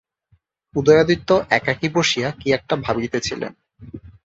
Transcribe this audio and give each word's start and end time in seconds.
উদয়াদিত্য 0.73 1.29
একাকী 1.49 1.87
বসিয়া 1.89 2.29
কি 2.31 2.47
একটা 2.51 2.75
ভাবিতেছিলেন। 2.77 3.51